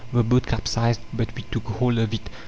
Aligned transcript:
The 0.13 0.23
boat 0.23 0.47
capsized, 0.47 0.99
but 1.13 1.35
we 1.35 1.43
took 1.43 1.65
hold 1.65 1.99
of 1.99 2.11
it. 2.11 2.27